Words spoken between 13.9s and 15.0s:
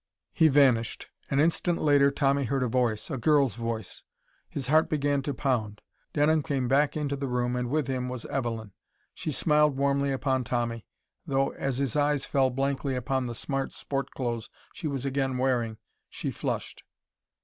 clothes she